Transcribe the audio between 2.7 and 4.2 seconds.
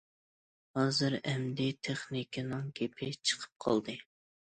گېپى چىقىپ قالدى.